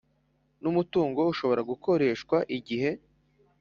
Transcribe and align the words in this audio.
n 0.61 0.63
umutungo 0.71 1.19
ushobora 1.33 1.61
gukoreshwa 1.69 2.37
igihe 2.57 2.89